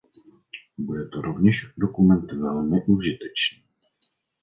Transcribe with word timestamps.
Bude 0.77 1.05
to 1.09 1.21
rovněž 1.21 1.73
dokument 1.77 2.31
velmi 2.31 2.83
užitečný. 2.87 3.63